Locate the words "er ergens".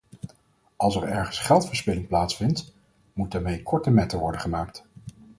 0.95-1.39